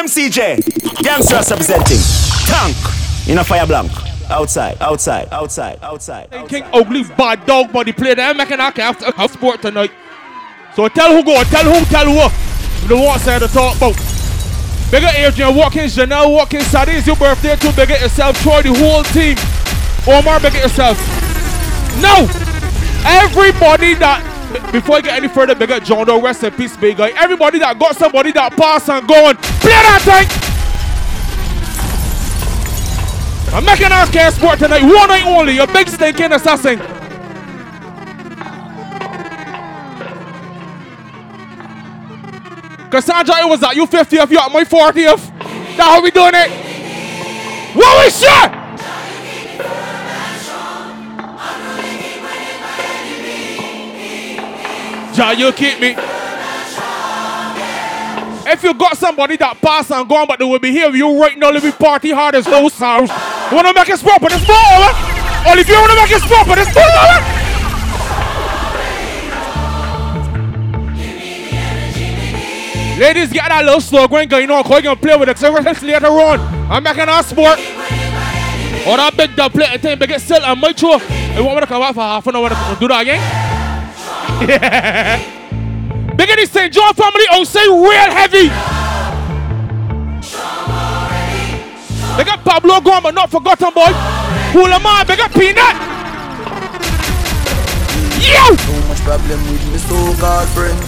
[0.00, 1.02] MCJ.
[1.02, 2.00] Gangsters representing.
[2.46, 2.76] Tank.
[3.28, 3.92] In a fire blank.
[4.30, 6.28] Outside, outside, outside, outside.
[6.32, 6.48] outside.
[6.48, 9.90] King Ugly bad dog body play I can have, have sport tonight.
[10.74, 12.88] So tell who go, tell who, tell who.
[12.88, 13.96] The one side to talk about.
[14.90, 17.72] Bigger Adrian Watkins, Janelle Watkins, Saturday is your birthday too.
[17.72, 19.36] Bigger yourself, Troy, the whole team.
[20.08, 20.96] Omar, bigger yourself.
[22.00, 22.26] No!
[23.04, 24.30] Everybody that
[24.72, 27.10] before I get any further, bigger John rest in peace, big guy.
[27.10, 30.50] Everybody that got somebody that pass and gone, that!
[33.52, 36.78] I'm making our care sport tonight, one night only, a big stinking assassin.
[42.90, 45.38] Cassandra, it was that you 50th, you at my 40th.
[45.76, 46.50] That's how we doing it.
[47.74, 48.60] What we shot?
[55.16, 56.19] Ja, you keep me.
[58.50, 61.20] If you got somebody that pass and gone, but they will be here, with you
[61.22, 63.08] right now, let me party hard as no sounds.
[63.52, 64.90] Wanna make it but it's over.
[65.46, 67.50] Only if you wanna make it but it's more.
[72.98, 75.38] Ladies, get that little slow going, you know, going to play with it.
[75.38, 77.58] So later on, I'm making our sport.
[78.86, 80.98] Or that big dub play, I think, big get still, and show.
[81.00, 83.20] I want me to come out for half an hour to do that again.
[84.48, 85.36] Yeah.
[86.20, 86.70] Big in St.
[86.70, 88.48] John family, oh, say real heavy.
[92.18, 93.86] They got Pablo gone, but not forgotten, boy.
[94.52, 95.76] Hula man, they got Peanut.
[98.20, 98.54] Yo!
[98.54, 100.78] So much problem with me so-called friend.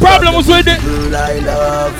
[0.00, 0.80] Problems with it.
[0.82, 1.94] Girl I love.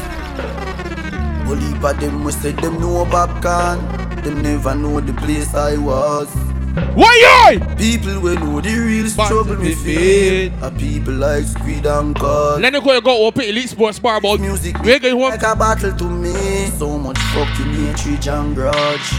[1.48, 3.78] Only for them we say them know popcorn.
[4.25, 6.53] Them never know the place I was.
[6.75, 7.61] Why you?
[7.77, 10.53] People will know the real struggle me feel.
[10.62, 12.61] A people like Squid and Cod.
[12.61, 14.77] Let me go go open Elite Sports Bar about music.
[14.80, 15.30] We going home.
[15.30, 16.67] Like a battle to me.
[16.78, 19.12] So much fucking hatred and grudge.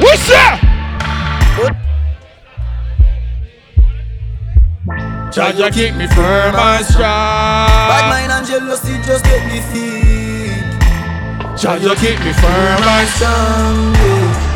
[0.00, 0.60] What's up?
[0.60, 1.76] that?
[5.30, 7.02] Jaja keep me firm and strong.
[7.02, 10.64] Bad mind and jealousy just get me feed.
[11.58, 14.53] Jaja keep me firm and strong.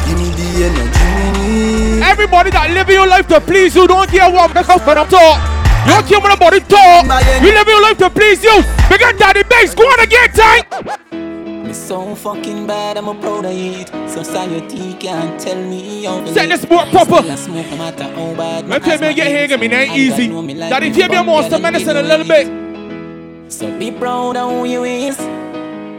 [0.59, 0.69] Yeah.
[0.69, 2.03] Give me the energy we need.
[2.03, 5.39] Everybody that living your life to please you, don't care what the from talk.
[5.87, 7.07] You don't care what nobody talk.
[7.43, 8.59] You live your life to please you.
[8.59, 11.67] Up daddy base, go on again, time.
[11.67, 13.89] Me so fucking bad, I'm a proud of it.
[14.11, 17.23] Society can't tell me how to Set this sport proper.
[17.37, 20.29] Smoke no matter how bad Man, tell me get here, me ain't easy.
[20.59, 23.53] Daddy, tell me a monster medicine a little bit.
[23.53, 25.17] So be proud of who you is.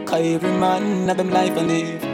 [0.06, 2.09] Cause every man have them life to live.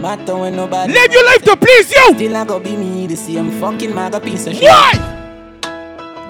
[0.00, 2.14] Matter when nobody Live your life to please you.
[2.14, 4.62] Still I go be me the same fucking maga piece of shit.
[4.62, 4.92] Why?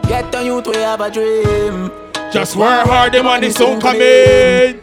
[0.09, 1.91] Get on you to have a dream.
[2.33, 4.81] Just work hard, the money soon coming.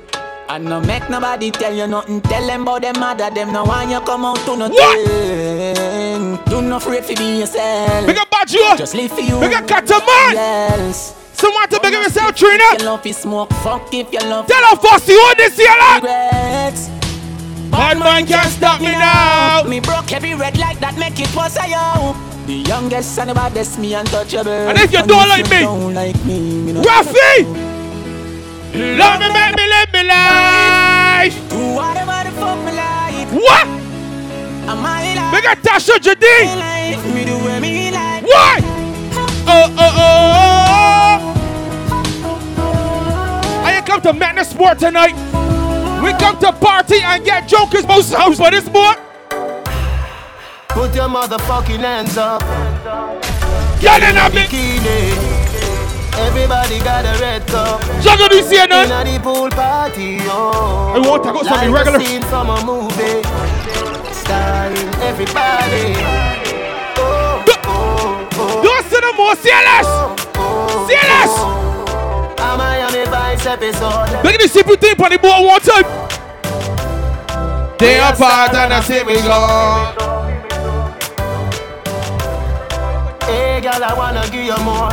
[0.47, 2.22] And no make nobody tell you nothing.
[2.22, 4.75] Tell them about them mother, them no want you come out to nothing.
[4.75, 6.45] What?
[6.45, 8.06] Do not afraid to be yourself.
[8.06, 8.78] Big up Bajo.
[8.78, 9.40] Just live for you.
[9.40, 10.34] Big up Cataman.
[10.34, 11.16] Yes.
[11.34, 12.63] Someone to big up yourself, Trina.
[12.74, 14.45] If you love is smoke, fuck if you love.
[14.45, 16.03] Tell her Fossy what this year, lad.
[16.03, 16.94] Regrets.
[17.75, 19.63] Bad man can't stop me now.
[19.68, 22.16] Me broke every red light that make it was a yo.
[22.47, 24.50] The youngest and the baddest, me untouchable.
[24.50, 27.44] And if you don't like me, don't like me, me Rafi,
[28.96, 31.36] love me, make me live me life.
[31.50, 33.28] Do whatever the fuck me like.
[33.44, 33.68] What?
[34.72, 35.34] Am I like?
[35.36, 36.56] Big up Tasha Jadine.
[36.56, 38.24] life, me do what me like.
[38.24, 38.59] Why?
[39.52, 40.06] Oh, oh, oh.
[41.92, 43.63] oh.
[43.66, 45.44] I ain't come to Madness Sport tonight.
[46.35, 48.97] Come to party and get jokers most house for this sport.
[50.68, 52.41] Put your motherfucking hands up.
[53.79, 55.16] Get in a bikini.
[56.18, 57.79] Everybody got a red cup.
[58.01, 58.84] Juggle this here, no?
[58.84, 60.94] Inna the pool party, oh.
[60.95, 62.00] I want to go something like regular.
[62.03, 63.24] Scene from a movie.
[64.12, 65.95] Starring everybody.
[66.97, 68.62] Oh, oh, oh.
[68.62, 69.88] Don't see no more CLS.
[70.84, 71.31] CLS.
[71.31, 72.53] Oh, oh, oh.
[72.53, 74.24] A Miami Vice episode.
[74.24, 76.25] Look at the simple thing on the board one time.
[77.78, 79.39] They apart and I say we go.
[83.27, 84.89] Hey, girl, I wanna give you more.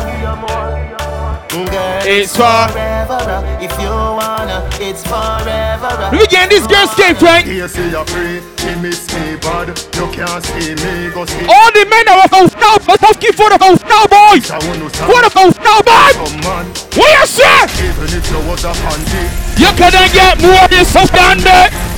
[1.53, 3.21] Girl, It's for- forever.
[3.29, 5.91] Uh, if you wanna, it's forever.
[6.01, 7.47] Let me get in this girl's game, Frank.
[7.47, 9.69] You see you free, she miss me bad.
[9.95, 11.47] You can't see me, go see.
[11.47, 14.49] All the men that were house now, but have keep for the house now, boys.
[14.49, 16.67] For the house now, oh, man.
[16.97, 17.69] What you say?
[17.85, 19.25] Even if you was a handy.
[19.61, 21.92] You couldn't get more than so than that.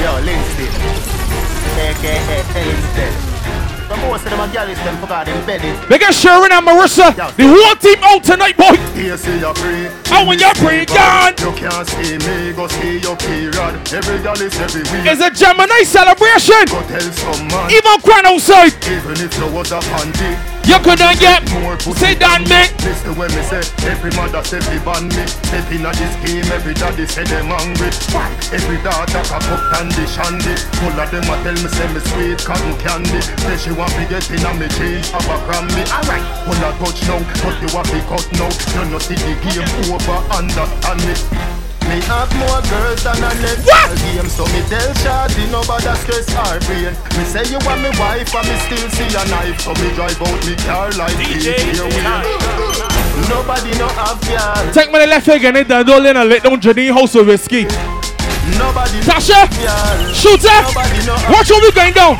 [0.00, 0.68] Yo, Lindsay.
[1.74, 3.28] AKA Lindsay.
[3.88, 5.40] But most of them are girl is them forgot them.
[5.88, 7.08] Big up Sharon and Marissa.
[7.16, 8.76] The whole team out tonight, boy.
[8.92, 9.88] Here see you free.
[10.12, 11.32] Oh, and when you're free, gone.
[11.40, 13.56] You can't see me, go see your period.
[13.88, 15.08] Every girl is every week.
[15.08, 16.17] It's a Gemini celebration.
[16.28, 18.70] Go tell some man, Even crying outside.
[18.84, 20.36] even if you was a panty.
[20.68, 22.68] You couldn't get More pussy sit down, me.
[22.84, 25.24] Listen when me say Every mother say fi ban me.
[25.26, 28.28] Step in a this game Every daddy say them hungry Why?
[28.52, 32.38] Every daughter cock up candy shandy Full of them a tell me say me sweet
[32.44, 33.20] cotton candy.
[33.24, 36.24] Say she want me get in a me jeans Have a crammy Alright.
[36.44, 38.52] Full of touch now But you want me cut now.
[38.76, 41.57] You know see the game over Understand me
[41.88, 43.96] Me have more girls than a net What?
[44.04, 48.28] game So me tell Shawty nobody stress her brain Me say you want me wife
[48.34, 51.56] and me still see a knife So me drive out me car like DJ
[53.28, 56.42] Nobody no have girl Take me the left again, and then don't let her let
[56.42, 57.64] down Janine house of whiskey.
[58.58, 61.00] Nobody Tasha, girl shooter, Nobody
[61.32, 62.16] watch what we going down.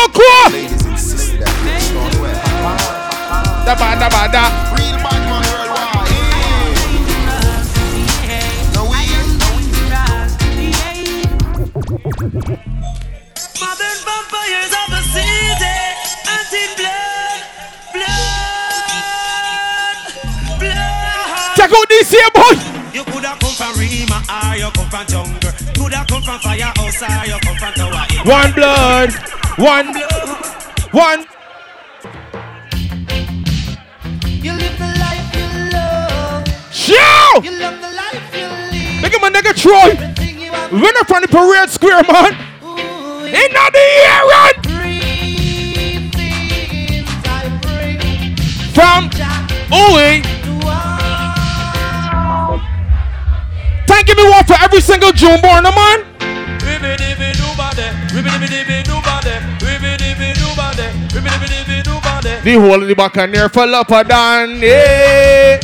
[0.00, 0.48] Cool, cool.
[0.52, 2.40] Ladies insist that we are strong well.
[3.68, 4.44] Da ba da ba da.
[4.72, 6.08] Real bad man worldwide.
[8.72, 9.04] No we,
[13.60, 15.76] Modern vampires of the city,
[16.24, 17.44] hunting blood,
[17.92, 20.00] blood,
[20.64, 21.60] blood.
[21.60, 22.56] Check out this here, boy.
[22.96, 25.52] You coulda come from Rima or you come from jungle.
[25.76, 29.12] Coulda come from firehouse or you come from Tower One blood,
[29.60, 29.88] one,
[30.92, 31.26] one.
[34.24, 37.42] You live the life you love Show!
[37.42, 39.90] You love the life you live Look at my nigga Troy.
[39.90, 42.32] Everything you have Winner from the parade square, man.
[42.64, 44.54] Ooh, Ain't not the year run.
[44.62, 48.36] Three things I bring
[48.72, 49.10] From
[49.68, 50.24] Owie.
[53.86, 56.10] Thank you, me one for every single June born, no, man.
[62.44, 65.60] The whole of the Buccaneer full up a dan, yeah.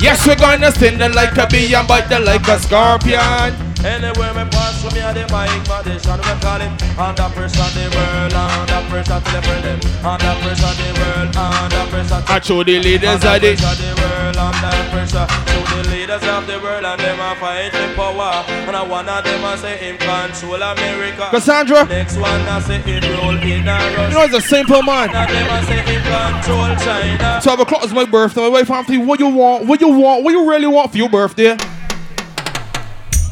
[0.00, 3.71] Yes, we're gonna send them like a bee and bite them like a scorpion.
[3.82, 8.30] Anywhere me pass from here, the mic foundation we call it Under pressure the world,
[8.30, 13.26] under pressure to the them Under pressure the world, under pressure I show the leaders
[13.26, 13.58] of the
[13.98, 18.46] world, under pressure To the leaders of the world and them a fight for power
[18.70, 21.84] And I one of them a say him control America Cassandra.
[21.86, 23.76] Next one a say him rule in a
[24.06, 25.10] You know, it's a simple man.
[25.10, 28.42] And them a say him control China 12 o'clock is my birthday.
[28.42, 29.66] My wife asked me, what you want?
[29.66, 30.22] What you want?
[30.22, 31.58] What you really want for your birthday?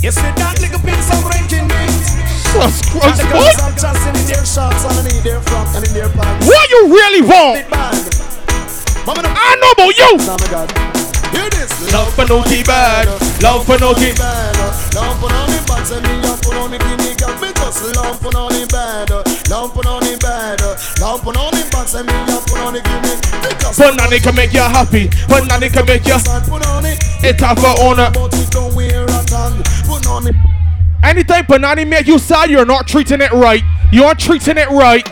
[0.00, 2.08] You see that nigga pin some ranking rings.
[2.48, 3.52] Jesus Christ, The what?
[3.52, 6.48] girls I'm just in their shots and in their front and in their pants.
[6.48, 7.60] What you really want?
[7.60, 8.00] Big band.
[9.04, 10.12] Mama no I know about you.
[10.24, 10.68] My God.
[11.36, 11.68] Hear this.
[11.92, 13.12] Love for no tea bad.
[13.44, 14.16] Love for no tea.
[14.16, 14.56] bad.
[14.96, 15.84] Love for no the bad.
[15.84, 17.36] Send me up for no the guinea girl.
[17.36, 19.12] Me just love for no the bad.
[19.52, 20.60] Love for no the bad.
[20.96, 21.86] Love for no the bad.
[21.86, 23.16] Send me up for no the guinea.
[23.44, 25.12] Me just Punani can make you happy.
[25.28, 26.18] Punani can make you.
[26.18, 26.96] Son, put on it.
[27.20, 28.08] It's a for owner.
[28.16, 29.04] But it don't wear
[29.40, 29.62] a tongue.
[29.84, 30.36] Put on it.
[31.02, 33.62] Anytime Punani make you sad, you're not treating it right.
[33.92, 35.06] You aren't treating it right.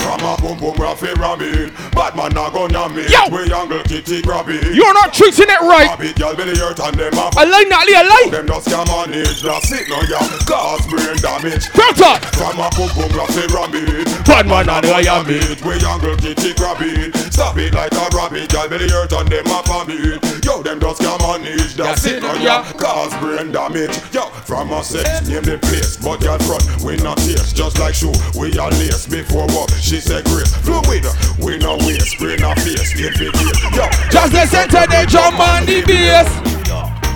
[0.00, 3.30] From a boom boom rabbit Bad man not gonna Yo.
[3.30, 5.86] We angle kitty grab You're not treating it right.
[5.86, 8.30] Rabbit girl belly hurt and them a I lie, Natalie, I lie.
[8.30, 11.68] Them just can manage That's it no yeah Cause brain damage.
[11.70, 16.54] From a boom boom raffy rabbit Bad man not I am it We angle kitty
[16.54, 20.29] grab it Stop it like a rabbit Girl belly hurt and them a vomit
[20.60, 22.62] Yo them just can manage That's it no yeah.
[22.76, 23.96] Cause brain damage.
[24.12, 27.94] Yo from a sex name the place But girl front we not taste Just like
[27.94, 29.06] shoe we are lace.
[29.06, 29.72] Before what?
[29.80, 30.54] She said grace.
[30.60, 31.06] Fluid
[31.40, 32.18] we no waste.
[32.18, 33.32] Brain a face Get big
[33.72, 36.28] Yo Just the center, they jump on the bass.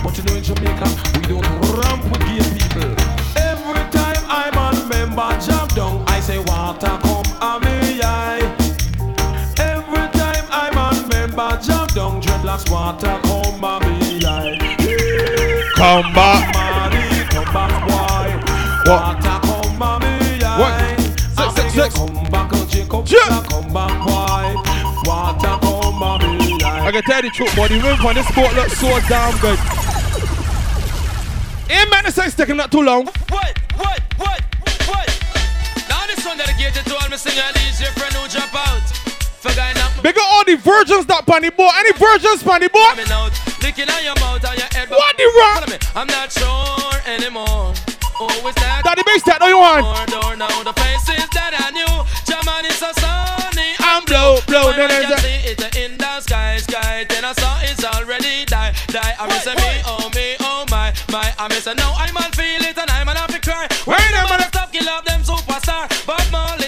[0.01, 1.45] But you know in Jamaica, we don't
[1.77, 2.97] ramp with gay people.
[3.37, 7.14] Every time I'm on member jump down, I say water come
[12.55, 14.57] down, dreadlocks water come a me eye.
[14.79, 15.69] Yeah.
[15.75, 16.53] Come back.
[16.53, 18.89] Money come back, boy.
[18.89, 19.01] What?
[19.01, 20.59] Water come a me eye.
[20.59, 20.99] What?
[20.99, 21.95] Six, I six, say you six.
[21.95, 23.07] Come back, Jacob.
[23.07, 23.43] Yeah.
[23.49, 24.61] Come back, boy.
[25.05, 26.87] Water come a me eye.
[26.87, 27.67] I can tell you the truth, boy.
[27.67, 29.59] The women on this sport look so damn good.
[31.67, 33.05] Ain't man, this ain't sticking not too long.
[33.05, 33.59] What?
[33.77, 33.99] What?
[34.17, 34.41] What?
[34.87, 35.07] What?
[35.89, 38.94] Now this one dedicated to all my singer DJ friend who drop out.
[39.45, 41.69] Now Bigger all the virgins that panny boy.
[41.77, 42.81] Any virgins panny boy?
[42.97, 43.29] coming out,
[43.61, 44.89] licking on your mouth and your head.
[44.89, 45.69] What the rock?
[45.93, 47.77] I'm not sure anymore.
[48.17, 49.85] Oh, is that Daddy bass that no you want.
[50.09, 50.49] door, now?
[50.65, 51.93] The faces that I knew.
[52.25, 53.77] German is so sunny.
[53.77, 54.41] I'm blow.
[54.41, 55.19] is can it?
[55.21, 57.05] see it in the sky, sky.
[57.05, 59.13] Then I saw it's already die, die.
[59.19, 61.27] I miss me, oh me, oh my, my.
[61.37, 63.67] I miss a no, I'm on feel it and I'm on happy cry.
[63.85, 64.49] When Wait a minute.
[64.49, 66.64] stop kill off them superstar, Bob Marley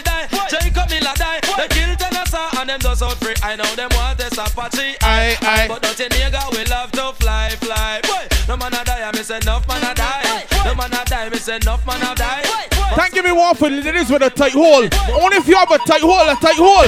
[2.78, 3.34] them just out free.
[3.44, 4.98] I know them want this Apache.
[5.02, 5.68] Aye, aye.
[5.68, 8.02] But don't you nigga, we love to fly, fly.
[8.04, 10.46] Boy, no man a die, I miss enough man a die.
[10.66, 12.44] No man a die, I miss enough man a die.
[12.96, 14.88] Can't give me one for the ladies with a tight hole.
[15.22, 16.88] Only if you have a tight hole, a tight hole.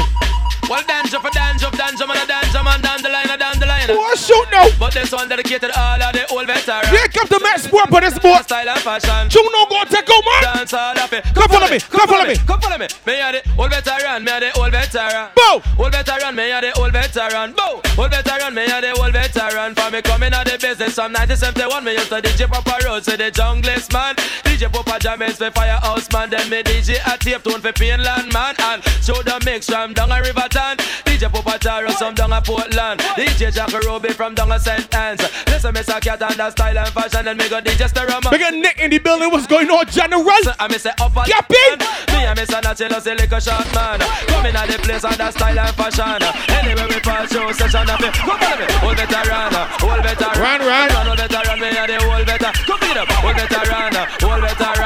[0.70, 3.26] Well, dance up, dance up, dance up, man, a dance up, man, down the line,
[3.26, 3.90] down the line.
[3.90, 4.70] Oh, shoot now.
[4.78, 6.94] But this one dedicated all of the old veterans.
[6.94, 8.44] Here comes the match sport for this sport.
[8.46, 9.34] Style and fashion.
[9.34, 10.62] You know go take out, man.
[10.62, 11.26] Dance all of it.
[11.34, 12.38] Come follow me, come follow me.
[12.46, 12.86] Come follow me.
[13.02, 15.34] Me a the old veteran, me a the old veteran.
[15.34, 15.58] Bow.
[15.58, 17.50] Old veteran, me a the old veteran.
[17.58, 17.82] Bow.
[17.98, 19.74] Old veteran, me a the old veteran.
[19.74, 23.18] For me coming out the business from 1971, me used to DJ Papa Road, say
[23.18, 24.14] the junglist man.
[24.46, 26.30] DJ Papa Jammies for Firehouse man.
[26.30, 28.54] Then me DJ a tape tune for Painland man.
[28.70, 30.22] And show the mix from down a
[30.60, 30.86] Riverton.
[31.06, 33.00] DJ Papa Taro some down a Portland.
[33.16, 34.94] DJ Jack Ruby from down a St.
[34.96, 35.22] Ann's.
[35.48, 36.00] Listen, Mr.
[36.02, 37.28] Cat and the style and fashion.
[37.28, 38.32] And me go DJ Sterama.
[38.32, 39.32] We got Nick in the building.
[39.32, 40.26] What's going on, General?
[40.60, 41.80] I miss a upper Get in.
[42.20, 42.62] Me and Mr.
[42.62, 46.20] Nachelo say lick a shot man Coming at the place and the style and fashion
[46.52, 50.60] Anywhere we pass show session of it Come on me, old veteran, old veteran Run,
[50.60, 50.88] run.
[50.92, 54.79] Run, old veteran, me and the old veteran Come feed up, old veteran, old veteran,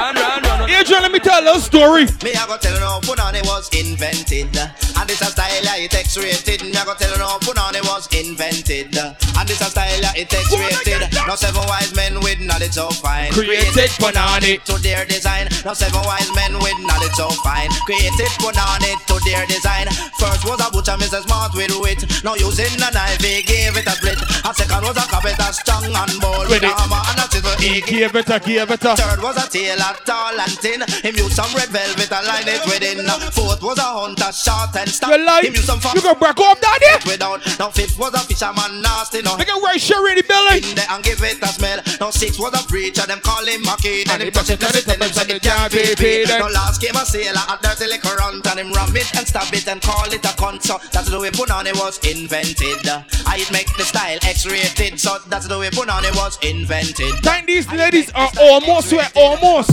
[1.33, 2.05] tell a story.
[2.21, 4.53] Me I go tell you now, Punani was invented.
[4.53, 6.61] And this a style yeah, it X-rated.
[6.61, 8.93] Me I go tell you now, Punani was invented.
[8.93, 13.31] And this a style yeah, it X-rated Now seven wise men with knowledge so fine.
[13.33, 14.61] Created Punani.
[14.63, 15.49] to their design.
[15.65, 17.71] Now seven wise men with knowledge so fine.
[17.89, 19.89] Created Punani to their design.
[20.21, 21.25] First was a butcher, Mrs.
[21.25, 22.05] Smart with wit.
[22.23, 24.21] Now using a knife, he gave it a split.
[24.21, 26.47] A second was a carpenter, strong and bold.
[26.47, 28.93] With a hammer and a chisel, he gave it a, give it a.
[28.93, 30.81] Third was a tailor, tall and thin.
[31.01, 33.00] Him use some red velvet and line it within.
[33.32, 35.15] Fourth was a hunter, short and stout.
[35.15, 35.46] You like?
[35.46, 36.92] Him use some You gonna break up, daddy?
[37.08, 37.39] without.
[37.60, 39.38] Now fifth was a fisherman, nasty no.
[39.38, 40.63] Make it right, sure in the building.
[40.68, 41.80] In there and give it a smell.
[42.00, 44.03] Now six was a preacher, them call him Mackie.
[44.10, 46.27] And him touch it, touch it, tell him said it can't be paid.
[46.27, 49.53] Now last came a sailor, a dirty liquor runt, and him ram it and stab
[49.53, 50.62] it and call it a cunt.
[50.63, 52.84] So that's the way Punani was invented.
[53.25, 57.13] I it make the style X-rated, so that's the way Punani was invented.
[57.24, 59.72] Thank these ladies are almost where almost.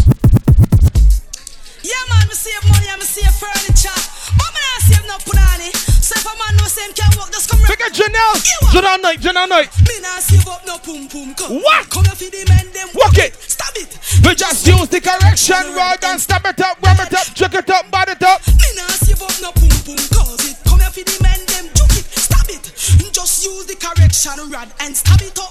[1.83, 4.01] Yeah, man, me save money me save furniture.
[4.37, 5.73] But me not save no punani.
[6.01, 8.37] So if a man say him can work, just come Look at Janelle.
[8.69, 9.71] Janelle Knight, Janelle Knight.
[9.89, 11.33] Me not save up no pum pum.
[11.35, 11.63] Come.
[11.65, 11.89] What?
[11.89, 12.89] Come here for the men them.
[12.95, 13.33] Walk it.
[13.41, 13.97] Stab it.
[14.25, 17.71] We just use the correction rod and stab it up, ram it up, chuck it
[17.71, 18.45] up, bad it up.
[18.47, 19.97] Me not save up no pum pum.
[20.13, 20.57] Cause it.
[20.69, 21.65] Come here for the men them.
[21.73, 22.07] Juke it.
[22.13, 22.65] Stab it.
[23.13, 25.50] Just use the correction rod and stab it up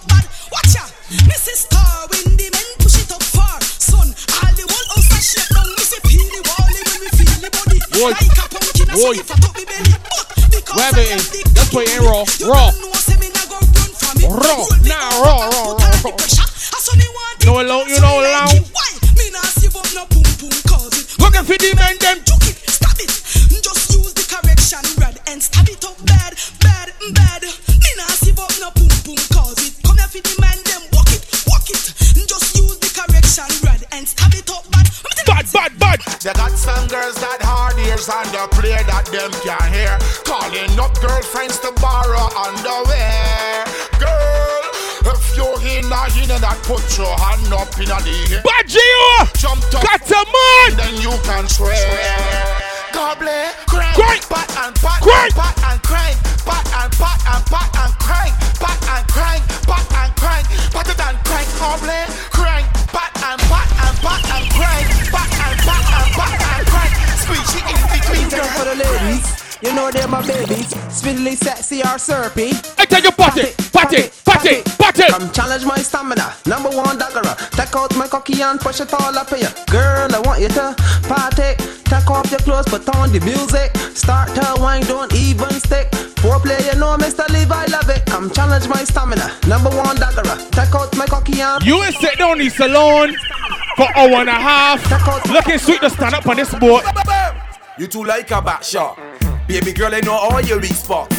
[8.08, 8.20] it,
[17.46, 18.46] No allow- you so know me like allow.
[18.52, 18.70] it.
[18.74, 18.90] Why?
[19.18, 21.20] Me nah save up no pum pum cause it.
[21.20, 22.18] Looking for the men them.
[22.20, 23.10] It, stab it.
[23.64, 25.89] Just use the correction rod and stab it up
[36.24, 39.96] They got some girls that hard ears and the play that them can hear.
[40.24, 43.64] Calling up girlfriends to borrow underwear.
[44.00, 44.64] Girl,
[45.12, 48.42] if you're in a in that, put your hand up in the air.
[48.44, 49.28] Bad Gio.
[49.40, 50.70] Jump up, Got a man.
[50.80, 51.76] then you can swear.
[52.92, 53.28] Gobble,
[53.68, 54.24] crank, Crank.
[54.30, 55.32] pat and pat, Crank.
[55.36, 58.34] pat and crank, pat and pat and pat and crank,
[69.80, 70.70] know they're my babies.
[70.92, 72.52] Speedily sexy or syrupy.
[72.78, 75.08] I tell you, party, party, party, party.
[75.10, 76.34] Come challenge my stamina.
[76.46, 77.24] Number one dagger.
[77.52, 79.52] Take out my cocky and push it all up in you.
[79.68, 80.76] Girl, I want you to
[81.08, 81.56] party.
[81.90, 83.76] Take off your clothes, put on the music.
[83.96, 85.90] Start to wine, don't even stick.
[86.22, 87.28] Foreplay, you know, Mr.
[87.30, 88.06] Leave, I love it.
[88.06, 89.32] Come challenge my stamina.
[89.48, 90.24] Number one dagger.
[90.52, 93.16] Take out my cocky and You ain't sit down in the salon
[93.78, 94.80] for hour and a half.
[95.32, 96.84] Looking sweet to stand up on this boat.
[97.78, 99.00] You too like a back shot.
[99.50, 101.18] Baby girl, I know all your weak spots.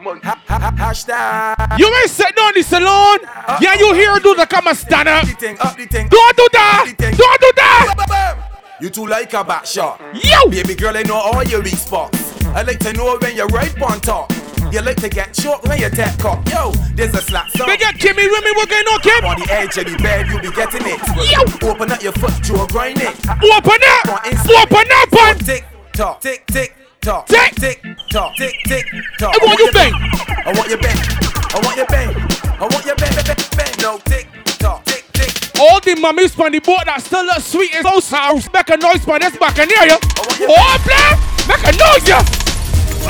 [0.00, 1.78] Ha, ha, ha, hashtag.
[1.78, 3.18] You ain't sitting on the salon.
[3.60, 5.22] Yeah, you here do the come and stand up.
[5.22, 6.08] Up the thing, up the thing.
[6.08, 6.94] Don't do that.
[6.96, 8.78] Don't do that.
[8.80, 10.00] You too like a back shot.
[10.14, 10.48] Yo.
[10.48, 12.42] Baby girl, I know all your weak spots.
[12.46, 14.32] I like to know when you're right on top.
[14.72, 16.48] You like to get choked when you take cock.
[16.48, 17.66] Yo, there's a slack song.
[17.66, 19.24] Big up Kimmy with me, what going on, Kim?
[19.26, 21.00] On the edge of the bed, you be getting it.
[21.28, 21.68] Yo.
[21.68, 23.14] Open up your foot, Joe, grind it.
[23.28, 24.24] Open up.
[24.48, 25.38] Open up, on.
[25.40, 27.54] Tick tock, tick tick tock, Tick.
[27.56, 28.86] tick tock, tick tick
[29.18, 29.34] tock.
[29.34, 29.92] I want you bang.
[29.92, 30.96] I want you bang.
[31.54, 32.08] I want you bang.
[32.60, 33.74] I want you bang, bang.
[33.80, 34.28] No tick
[34.58, 35.60] tock, tick tick.
[35.60, 38.50] All the mummies on the boat that still look sweet as those sounds.
[38.52, 39.98] Make a noise for this back near you.
[39.98, 41.18] Oh, play.
[41.48, 42.51] Make a noise, yeah.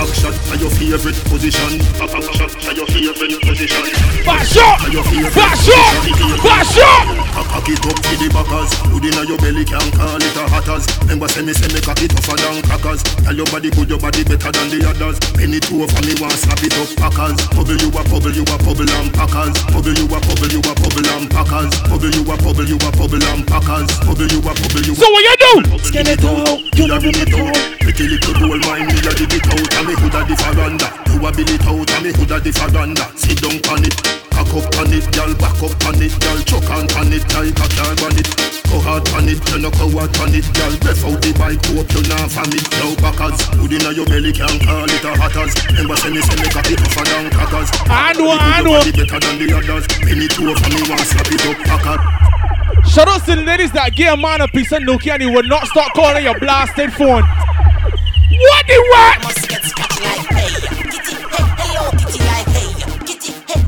[0.03, 1.79] Shot are your favorite position.
[1.95, 3.85] Shot are your favorite position.
[4.27, 4.83] Back shot.
[4.83, 6.03] Are your favorite Back shot.
[6.03, 6.43] position.
[6.43, 7.23] Back shot.
[7.53, 8.73] Cock it up to the backers.
[8.89, 10.89] Hood inna your belly can call it a hatters.
[11.05, 13.05] Remember say me say me cock it tougher than crackers.
[13.23, 15.21] Tell your body good, your body better than the others.
[15.37, 17.37] Penny two for me want slap it up packers.
[17.53, 19.53] Bubble you a bubble, you a bubble and packers.
[19.69, 21.71] Bubble you a bubble, you a bubble and packers.
[21.93, 23.91] Bubble you a bubble, you a bubble and packers.
[24.01, 24.95] Bubble you a bubble, you.
[24.97, 25.53] So what you do?
[25.85, 27.53] Skin it out, you it out.
[27.85, 30.89] Pretty little gold mine, me a dig it out, me hood a the veranda.
[31.13, 33.05] You a build it out, and me hood a the veranda.
[33.17, 33.95] Sit down on it,
[34.33, 37.53] cock up on it, girl, back up on it, girl, choke on on it, like
[37.53, 38.29] a car on it.
[38.73, 40.73] Go hard on it, you no go hard on it, girl.
[40.81, 42.65] Breath out the bike, hope you not vomit.
[42.81, 45.53] Now backers, hood inna your belly can call it a hatters.
[45.69, 47.69] Remember say me say me cock it tougher than crackers.
[47.93, 49.05] I know, I good, know.
[49.05, 49.85] better than the others.
[50.01, 52.01] Penny two for me want slap it up, packers.
[52.89, 55.29] Shout out to the ladies that give a man a piece of Nokia and he
[55.29, 57.23] will not start calling your blasted phone.
[58.39, 59.19] What the what?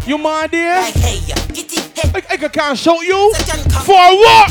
[0.06, 0.76] You mind there?
[0.76, 3.32] I, I can- can't show you.
[3.84, 4.50] For what?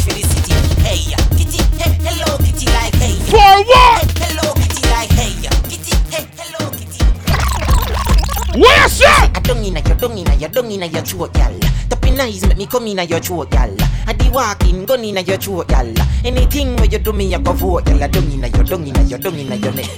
[3.29, 4.03] For what?
[8.55, 9.31] Where shot?
[9.35, 11.57] I don't inna your dung inna your dung inna your throat, gal.
[11.89, 13.75] Tapping eyes make me come inna your throat, gal.
[14.13, 15.91] I di walking gun inna your throat, gal.
[16.23, 18.03] Anything where you do me, I go vote, gal.
[18.03, 19.89] I dung inna your dung inna your dung inna your neck.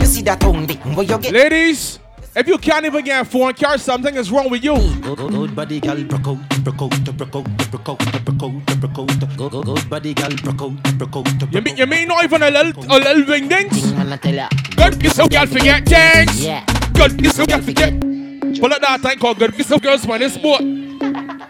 [0.00, 0.68] You see that tongue?
[0.94, 1.32] Where you get?
[1.32, 1.98] Ladies,
[2.36, 4.76] if you can't even get a phone card, something is wrong with you.
[4.76, 6.04] Good, good, good body, gal.
[6.04, 9.64] Broke out, broke out, broke out, broke out, broke out, broke out.
[9.64, 10.30] Good, body, gal.
[10.36, 11.52] Broke out, broke out.
[11.52, 13.90] You mean, you mean not even a little, a little wing dings?
[13.90, 14.48] And I tell ya.
[14.76, 16.44] Good piece of girl forget things.
[16.44, 16.64] Yeah.
[16.94, 18.00] Good piece of girl forget.
[18.00, 20.60] Pull up that thing called good piece of girls on this boat.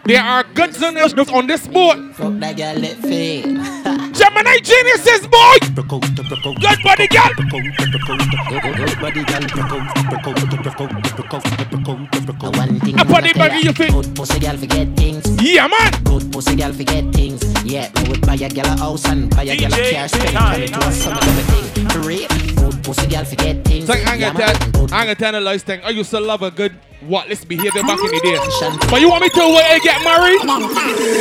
[0.05, 2.13] There are good girls on this boat.
[2.15, 4.12] Fuck that girl, let.
[4.23, 5.57] Gemini geniuses, boy.
[5.75, 6.55] Broke out, broke out.
[6.55, 7.27] Good body, girl.
[7.35, 8.19] Broke out, broke out.
[8.47, 8.79] Good, good,
[12.39, 12.99] good body, thing.
[12.99, 13.57] A body me tell ya.
[13.57, 13.91] you fit.
[13.91, 15.27] Good pussy, gal, forget things.
[15.43, 15.91] Yeah, man.
[16.05, 17.43] Good pussy girl forget things.
[17.65, 20.37] Yeah, me would buy a girl a house and buy a girl a car, spend
[20.37, 21.89] turn it to a summer everything.
[21.89, 23.89] For real, good pussy girl forget things.
[23.89, 24.55] It's like I'm Yeah, gonna man.
[24.55, 25.81] tell, I'm gonna tell a lies thing.
[25.83, 28.87] I used to love a good whatless behavior back in the day.
[28.89, 30.39] But you want me to wait and get married?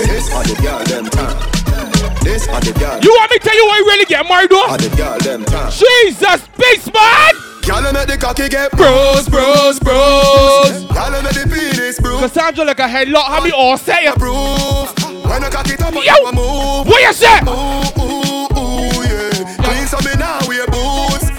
[0.07, 1.62] This
[2.03, 2.25] are the girl them time.
[2.25, 2.99] This are the girl.
[3.03, 4.67] You want me to tell you why you really get married though?
[4.67, 5.71] Are the girl them time.
[5.71, 7.35] Jesus, beast man!
[7.63, 10.85] Girl make the cocky get Bros, bros, bros.
[10.91, 12.21] Girl make the penis bruise.
[12.21, 14.15] Cassandra like a headlock, how me all say it?
[14.19, 14.91] Proof.
[15.25, 16.87] When I cock it up, Yo, you move.
[16.87, 17.39] what you say?
[17.47, 19.57] Ooh, ooh, ooh, yeah.
[19.63, 21.31] Clean so now wear boots.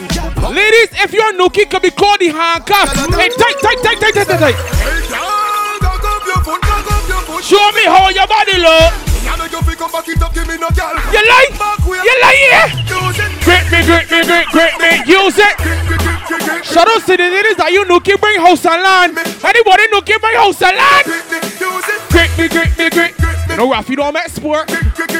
[0.50, 2.90] Ladies, if you're nookie, can be called the handcuff.
[2.96, 4.56] Hey, tight, tight, tight, tight, tight, tight, tight.
[4.56, 7.44] Hey, girl, cock up your foot, cock up your foot.
[7.44, 9.03] Show me how your body look.
[9.54, 10.98] Yeah, make you feel come back it up, give me no girl.
[11.14, 11.54] You like?
[11.86, 12.74] You like it?
[12.90, 13.22] Use.
[13.46, 15.54] Grip me, grip me, grip, grip me, use it.
[16.66, 19.14] Shout out to the ladies that you nookie bring house and land.
[19.46, 21.06] Anybody nookie bring house and land?
[21.06, 22.02] Use it.
[22.10, 23.14] Grip me, grip me, grip.
[23.54, 24.70] No, Rafi don't make sport.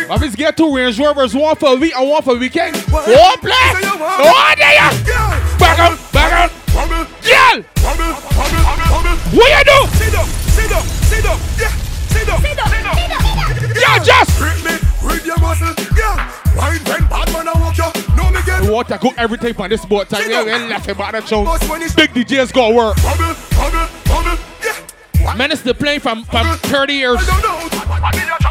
[0.10, 2.76] Rafi's get two Range Rovers, one for a week and one for a weekend.
[2.90, 3.70] One play.
[3.86, 4.90] No idea.
[5.62, 6.52] Back up, back up.
[6.74, 7.62] Wobble, Girl,
[9.30, 9.80] what you do?
[9.94, 11.70] Sit up, sit up, sit up, yeah.
[12.10, 13.23] Sit up, sit up, sit up.
[13.76, 14.38] Yeah, just.
[14.38, 16.32] Grip me, grip your muscle, yeah.
[16.56, 18.70] Wine when bad man I walk you, know me get.
[18.70, 20.24] Water cook everything on this boat time.
[20.24, 21.44] Sit We ain't left about the show.
[21.44, 22.98] Boss when it's Big DJs got work.
[23.04, 25.34] wobble, wobble, wobble, yeah.
[25.36, 27.18] Man, it's the plane from, from 30 years.
[27.20, 28.00] I don't know.
[28.00, 28.44] Body a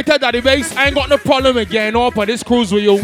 [0.00, 2.72] I tell Daddy Bass, I ain't got no problem with getting up on this cruise
[2.72, 3.02] with you.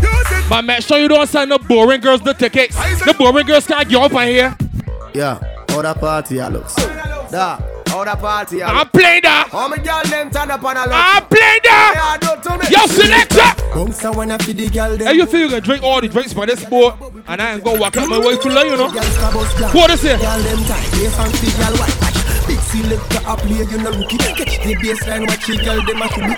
[0.49, 2.75] But make sure you don't send the boring girls the tickets.
[3.05, 4.57] The boring girls can't get up on here.
[5.13, 6.75] Yeah, how that party I looks.
[6.75, 9.51] Da, that party I I'm playing that.
[9.53, 10.93] How me girl them turn up on a look.
[10.95, 12.17] I'm playing that.
[12.23, 12.65] Yeah, do to me.
[12.75, 13.75] Yo, selector.
[13.75, 15.07] Bounce when I feed the girl them.
[15.07, 16.95] Hey, you feel you can drink all the drinks by this boat
[17.29, 18.89] and I ain't gonna walk out my way to love you know?
[18.89, 20.19] What is it?
[20.19, 22.16] Girl them tight, they fancy girl white patch.
[22.16, 22.16] Big
[22.83, 24.19] selector a play, you no rookie.
[24.19, 26.35] Catch the baseline, watch the girl them a should be.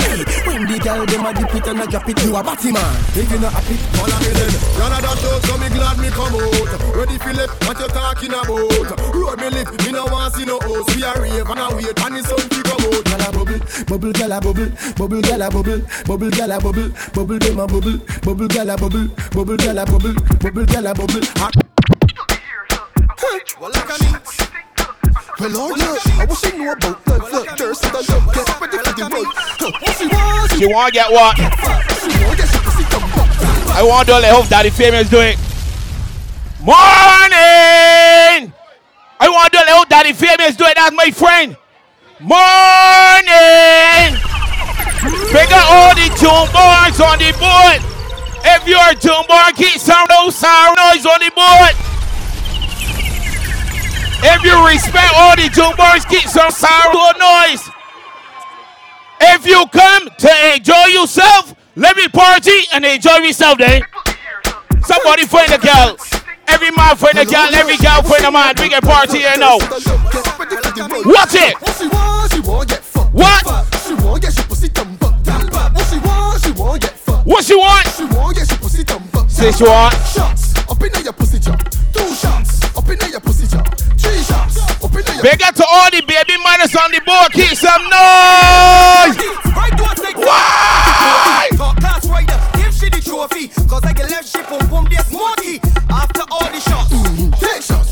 [0.47, 2.95] When the girl them a dip it and a drop it, you a batty man.
[3.15, 4.53] If you not happy, follow me then.
[4.79, 6.71] Y'all a that show, so me glad me come out.
[6.95, 9.15] Ready left, what you talking about?
[9.15, 10.95] Road me live, me no want see no host.
[10.95, 13.05] We a rave and a wait, and the sun to come out.
[13.09, 16.89] Girl a bubble, bubble, girl a bubble, bubble, girl a bubble, bubble, girl a bubble,
[17.15, 20.95] bubble, them a bubble, bubble, girl a bubble, bubble, girl a bubble, bubble, girl a
[20.95, 21.25] bubble.
[23.61, 24.68] Well, like a
[25.39, 28.35] Well, Lord, yeah, I wish she knew about blood, blood, thirst, and love.
[28.35, 31.37] Get ready for the What she want, She want get what?
[31.39, 32.83] she want, get she pussy.
[33.71, 35.39] I want to let hope Daddy Famous do it.
[36.59, 36.75] Morning!
[39.21, 40.75] I want to let hope Daddy Famous do it.
[40.75, 41.57] That's my friend.
[42.19, 42.59] Morning!
[45.31, 47.79] Figure all the tune boys on the board.
[48.43, 49.23] If you're a tune
[49.55, 51.88] keep some no sound noise on the board.
[54.21, 57.71] If you respect all the tune boys, keep some sound noise.
[59.21, 63.83] If you come to enjoy yourself, let me party and enjoy yourself then.
[64.83, 65.97] Somebody find a girl.
[66.49, 68.55] Every man find a girl, every girl find a man.
[68.59, 69.59] We can party here now.
[69.59, 71.55] Watch it.
[72.45, 72.83] What get.
[73.13, 73.67] What?
[73.87, 74.43] She want get she
[76.53, 76.93] want, get.
[77.25, 79.31] What she get pussy back.
[79.31, 79.95] Say she want.
[80.07, 81.57] Shots up in your pussy jaw.
[81.93, 83.38] Two shots up in your pussy
[85.19, 85.33] up in your.
[85.33, 87.33] Big up to all the baby minus on the board.
[87.33, 89.17] Keep some noise.
[90.17, 91.49] Why?
[91.57, 93.49] Top class rider, give she the trophy.
[93.69, 95.61] Cause I get left ship on boom this smoky.
[95.91, 96.93] After all the shots.
[96.93, 97.31] Mm-hmm.
[97.39, 97.88] Take shots,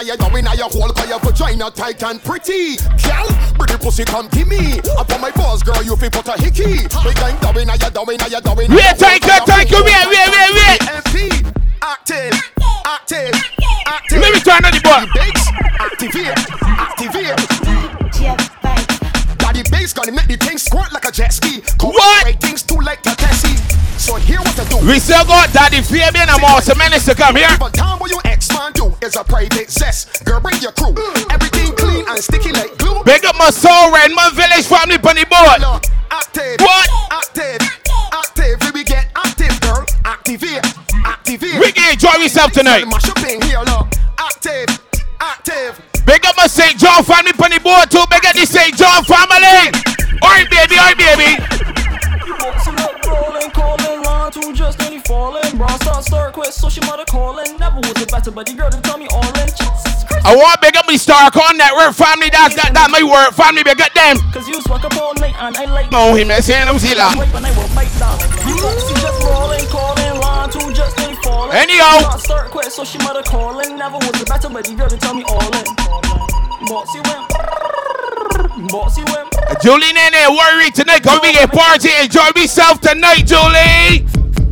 [0.00, 2.76] inna your, down inna your, down inna your hole 'cause your vagina tight and pretty.
[3.04, 4.80] Girl, pretty pussy come give me.
[4.98, 6.88] Up on my balls, girl, you fi put a hickey.
[7.04, 9.40] Big down, down inna your, down inna your, down inna Wait, your thank you, hole
[9.40, 10.80] 'cause your thank you, wait, wait, wait, wait.
[10.88, 11.16] MP,
[11.82, 12.32] active,
[12.86, 13.34] active,
[13.86, 14.20] active.
[14.20, 15.08] Let me turn on the board.
[20.80, 21.60] Make the thing squirt like a jet ski.
[21.78, 22.24] Come What?
[22.24, 23.56] Right things too like a Tessie.
[23.98, 24.78] So here what to do.
[24.86, 27.48] We still got Daddy Fabian and Monster Menace to come here.
[27.52, 30.24] Even time what you X-Man do is a private zest.
[30.24, 30.92] Girl, bring your crew.
[30.92, 31.32] Mm.
[31.32, 33.04] Everything clean and sticky like glue.
[33.04, 35.60] Big up my soul, Redmond Village family board.
[35.60, 36.88] Look, Active, What?
[37.12, 37.60] active,
[38.12, 38.72] active.
[38.74, 39.86] We get active, girl.
[40.04, 40.64] Activate,
[41.04, 41.60] activate.
[41.60, 42.84] We can enjoy yourself tonight.
[42.86, 43.86] Mash up in here, look.
[44.18, 44.66] Active,
[45.20, 45.89] active.
[46.06, 46.78] Big up my St.
[46.78, 48.04] John family the board too.
[48.10, 48.76] Big up the St.
[48.76, 49.72] John family.
[50.50, 51.60] Baby, alright, baby.
[59.10, 59.22] All.
[59.50, 60.26] Jesus Christ.
[60.26, 62.30] I want big up my Starcon Network family.
[62.30, 63.32] That's that, that my word.
[63.32, 64.16] Family, big up them.
[64.32, 67.18] Cause you up all night and I like No, him, I say, no, see that.
[71.52, 72.16] Anyhow.
[72.70, 73.76] Quit, so she mother calling.
[73.76, 75.64] Never was a better, but the girl to tell me all in.
[76.68, 77.28] Boxy went.
[78.70, 79.62] Boxy went.
[79.62, 81.02] Julie Nene, worry tonight.
[81.02, 81.90] Cause be a party.
[82.00, 84.06] Enjoy myself tonight, Julie.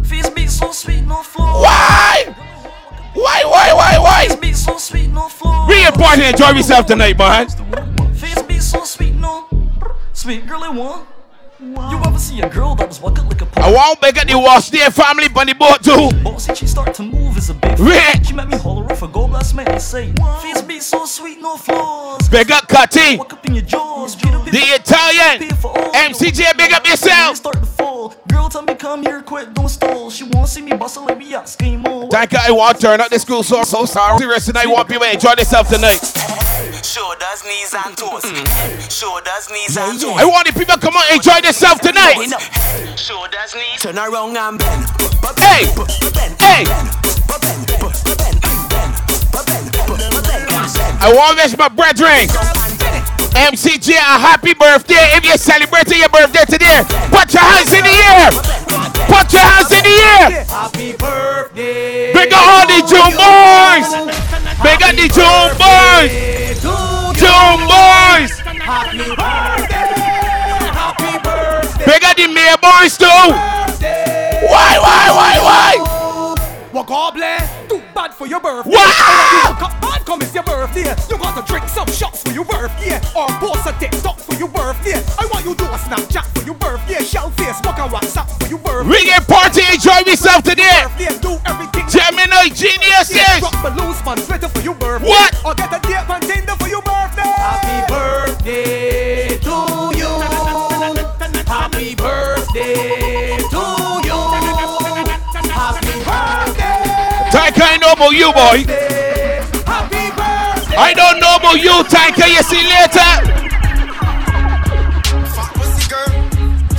[0.05, 1.63] Face beat so sweet, no floor.
[1.63, 2.35] Why?
[3.15, 4.27] Why, why, why, why?
[4.29, 5.69] Face beat so sweet, no floor.
[5.69, 7.49] We get party and enjoy yourself tonight, man.
[8.15, 9.49] Face be so sweet, no.
[10.13, 11.07] Sweet girl, I want.
[11.61, 11.75] You
[12.07, 14.71] ever see a girl that was walking like a I want big up the wash
[14.71, 16.09] their family on the board too.
[16.23, 18.25] Bossy, she start to move as a big Right.
[18.25, 21.41] She make me holler off a gold blast man and say, Face be so sweet,
[21.41, 22.29] no flaws.
[22.29, 23.17] Big up Cutty.
[23.17, 25.51] Walk up in your jaws, treat a bit The Italian.
[25.51, 27.39] MCJ, big up yourself.
[27.39, 28.15] Start to fall.
[28.29, 30.11] Girl, tell me come here quick, don't stall.
[30.11, 32.09] She wanna see me bustle like me out, scheme on.
[32.09, 32.39] Thank you.
[32.41, 34.17] I want to turn up the school so so sorry.
[34.19, 34.67] Serious tonight.
[34.67, 36.48] I want people to enjoy themselves tonight.
[36.99, 38.27] Shoulders, knees, and toes.
[38.27, 38.89] Hmm.
[38.91, 40.19] Shoulders, knees, and toes.
[40.19, 42.19] I want the people to come on and enjoy themselves tonight.
[42.99, 43.79] Shoulders, knees.
[43.79, 44.83] Turn around and bend.
[45.39, 45.63] Hey,
[46.43, 46.67] hey.
[50.99, 52.27] I want to wish my brethren,
[53.47, 55.15] MCJ, a happy birthday.
[55.15, 56.83] If you're celebrating your birthday today,
[57.15, 58.35] put your hands in the air.
[59.07, 60.43] Put your hands in the air.
[60.51, 62.11] Happy birthday.
[62.11, 63.87] Big up all the June boys.
[64.67, 66.48] Big up the June boys.
[67.39, 68.35] June boys.
[68.67, 69.95] Happy birthday.
[70.75, 71.85] Happy birthday.
[71.87, 73.07] Big up the Mayor boys too.
[74.51, 76.35] Why, why, why, why?
[76.73, 77.39] What goblin?
[77.69, 78.73] Too bad for your birthday.
[78.75, 79.75] Wow!
[80.05, 80.89] Come it's your birthday.
[81.11, 82.97] You got to drink some shots for your birthday.
[83.15, 84.97] Or post a TikTok for your birthday.
[85.19, 87.05] I want you to do a Snapchat for your birthday.
[87.05, 88.89] Shell Facebook and WhatsApp for your birthday.
[88.89, 90.81] We get party, enjoy myself today.
[90.83, 91.87] Birthday, do everything.
[91.89, 93.39] Gemini geniuses.
[93.39, 95.09] Drop balloons on Twitter for your birthday.
[95.09, 95.45] What?
[95.45, 96.21] Or get a date on
[108.09, 108.65] about you, boy.
[110.79, 112.29] I don't know about you, Tanka.
[112.29, 113.13] You see later.
[115.55, 116.09] Pussy girl,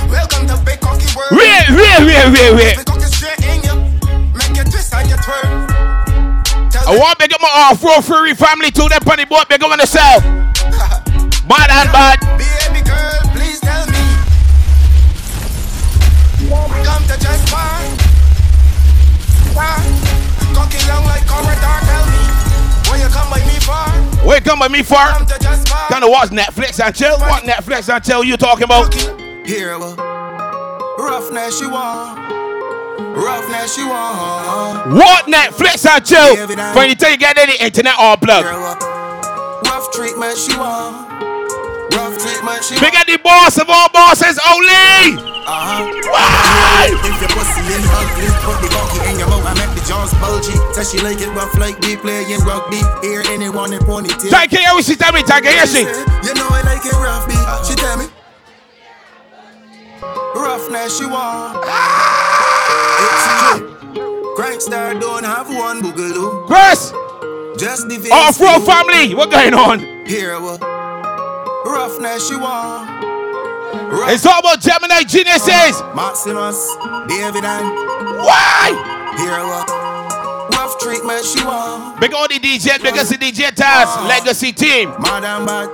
[0.08, 1.30] welcome to Big Cocky World.
[1.32, 2.76] Wait, wait, wait, wait, wait.
[2.76, 3.76] Big Cocky straight in you,
[4.34, 5.68] make you twist and you twirl.
[6.88, 8.88] I want to big up my off-road furry family too.
[8.88, 10.22] That funny boy, big up on the south.
[11.46, 12.59] Bad and bad.
[24.68, 24.96] Free for?
[25.40, 27.18] Just gonna watch Netflix and chill.
[27.18, 28.92] What Netflix and chill you talking about?
[29.46, 29.96] Here, well,
[30.98, 32.18] roughness you want,
[33.16, 34.94] roughness you want.
[34.94, 36.36] What Netflix and chill?
[36.74, 38.44] For you till you get any internet all plug.
[38.44, 41.08] Rough treatment she want,
[41.94, 45.18] rough treatment she the boss of all bosses only.
[45.50, 45.82] Uh-huh.
[46.06, 46.94] Why?
[46.94, 47.58] If your pussy
[47.90, 49.29] ugly, put the cocky in your
[49.90, 50.14] mouth.
[50.14, 50.74] I make the jaws bulgy.
[50.74, 52.80] Says she like it rough like we playing rugby.
[53.02, 54.30] Hear anyone in ponytail.
[54.30, 55.80] Take care, she tell me, take care, she.
[55.80, 57.34] You know I like it rough, B.
[57.66, 58.06] She tell me.
[60.34, 61.58] Roughness she want.
[63.02, 63.24] It's
[63.58, 64.34] true.
[64.36, 66.46] Crank star don't have one boogaloo.
[66.46, 66.92] Chris.
[67.58, 68.08] Just the.
[68.12, 69.80] Off road family, what going on?
[70.06, 70.60] Here, what?
[71.66, 72.88] Roughness she want.
[74.10, 75.82] It's all about Gemini geniuses.
[75.94, 76.76] Maximus,
[77.06, 77.68] David and
[78.24, 78.99] Why?
[79.18, 79.66] Here what?
[80.54, 82.00] Rough treatment she want.
[82.00, 84.90] Big all the DJ, big as the DJ Taz, legacy team.
[85.00, 85.68] Madam bad.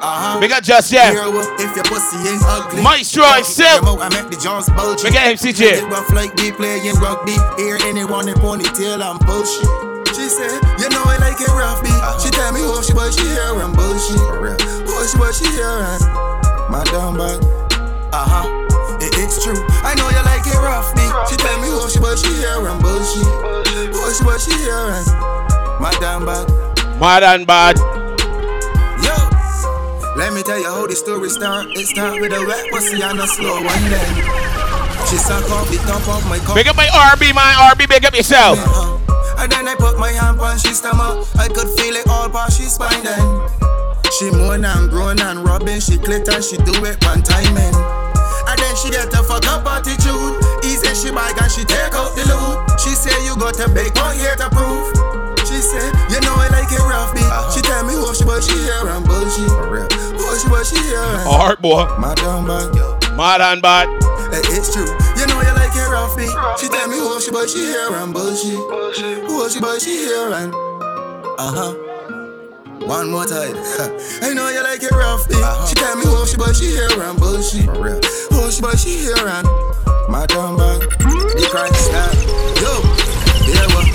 [0.00, 0.38] Uh-huh.
[0.38, 1.10] Big up just yeah.
[1.10, 2.82] If your pussy ain't ugly.
[2.82, 3.82] Maestro himself.
[3.98, 5.10] I make the jaws bulgy.
[5.10, 5.90] Big up MCJ.
[5.90, 7.34] Rough like we playing rugby.
[7.58, 9.66] Hear anyone in ponytail and bullshit.
[10.14, 11.90] She said, you know I like it rough, B.
[12.22, 14.22] She tell me who she but she hear and bullshit.
[14.86, 15.50] Who she but she
[16.70, 17.42] Madam bad.
[18.14, 18.46] Uh-huh.
[18.54, 18.57] It,
[19.28, 19.60] it's true.
[19.84, 21.04] I know you like it rough, B.
[21.28, 23.28] She tell me who she but she hear and bullshit.
[23.92, 25.04] Who she but she hear and
[25.76, 26.48] Madam bad.
[26.98, 27.76] Mad and bad.
[29.04, 29.16] Yo,
[30.16, 31.68] let me tell you how the story start.
[31.76, 34.12] It start with a wet pussy and a slow one then.
[35.06, 36.56] She suck off the top of my cup.
[36.56, 38.58] Big up my RB, my RB, big up yourself.
[38.60, 38.98] Uh,
[39.38, 41.28] and then I put my hand on she stomach.
[41.36, 43.48] I could feel it all past she spine then.
[44.18, 45.80] She moan and groan and rubbing.
[45.80, 47.76] She clit and she do it one timing.
[48.48, 50.40] And then she get a fuck up attitude.
[50.64, 52.80] Easy she bag and she take out the loot.
[52.80, 54.88] She say you got a big one here to prove.
[55.44, 57.20] She say, you know I like it rough, B.
[57.54, 59.48] She tell me who she but she hear and bullshit.
[59.48, 61.84] Who she but she hear and Heart boy.
[62.00, 62.72] Madam bad.
[63.16, 63.88] Mad and bad.
[64.32, 64.84] It's true.
[65.16, 66.24] You know you like it rough, B.
[66.60, 68.54] She tell me who she but she hear and bullshit.
[68.54, 70.52] Who she but she hear and
[71.38, 71.74] uh huh.
[72.86, 73.56] One more time.
[74.22, 75.34] I know you like it rough, B.
[75.68, 77.64] She tell me who she but she hear and bullshit.
[77.66, 78.07] Who
[78.58, 79.46] she but she hear and
[80.10, 80.80] Madam bad.
[80.82, 82.10] The crime star.
[82.58, 82.72] Yo,
[83.46, 83.86] yeah what?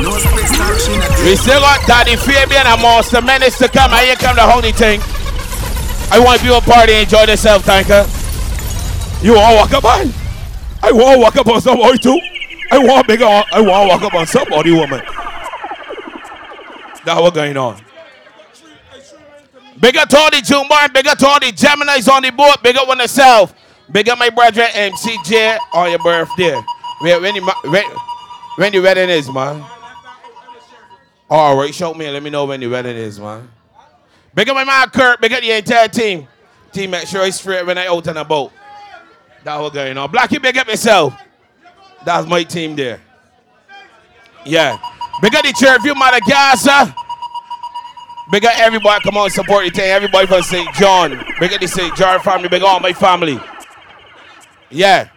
[0.00, 3.92] No space talk, she not We still got Daddy Fabian and Monster Menace to come.
[3.92, 5.00] And here come the honey thing.
[6.10, 8.06] I want you to party enjoy yourself, tanker.
[9.22, 10.12] You to walk up on?
[10.82, 12.18] I want walk up on somebody too.
[12.70, 13.24] I want bigger.
[13.24, 15.00] I want walk up on somebody, woman.
[17.04, 17.83] That what going on.
[19.84, 22.56] Big up to all the Jumbo, big up to all the Geminis on the boat,
[22.62, 23.52] big up on yourself.
[23.92, 26.58] Big up my brother MCJ on your birthday.
[27.02, 27.84] When, when, you, when,
[28.56, 29.62] when the wedding is, man.
[31.28, 32.08] All right, show me.
[32.08, 33.46] Let me know when the wedding is, man.
[34.34, 35.20] Big up my man Kurt.
[35.20, 36.28] Big up the entire team.
[36.72, 38.52] Team, make sure it's straight when I out on a boat.
[39.42, 40.10] That what going on.
[40.10, 41.12] Blackie, big up yourself.
[42.06, 43.02] That's my team there.
[44.46, 44.78] Yeah.
[45.20, 47.03] Big up the church view Madagascar.
[48.30, 49.02] Big up everybody.
[49.04, 49.84] Come on, support the team.
[49.84, 50.74] Everybody from St.
[50.74, 51.22] John.
[51.38, 51.94] Big up the St.
[51.96, 52.48] John family.
[52.48, 53.38] Big up all my family.
[54.70, 55.08] Yeah.